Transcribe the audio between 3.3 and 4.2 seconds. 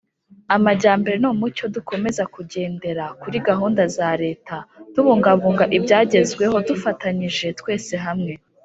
gahunda za